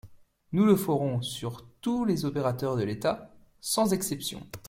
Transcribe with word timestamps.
Nous 0.53 0.65
le 0.65 0.75
ferons 0.75 1.21
sur 1.21 1.63
tous 1.79 2.05
les 2.05 2.25
opérateurs 2.25 2.75
de 2.75 2.81
l’État, 2.81 3.29
sans 3.61 3.93
exception. 3.93 4.41